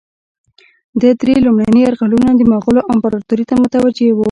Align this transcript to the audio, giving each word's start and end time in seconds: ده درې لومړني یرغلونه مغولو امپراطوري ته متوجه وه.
ده 1.01 1.09
درې 1.21 1.35
لومړني 1.45 1.79
یرغلونه 1.83 2.29
مغولو 2.53 2.87
امپراطوري 2.93 3.43
ته 3.49 3.53
متوجه 3.63 4.07
وه. 4.13 4.19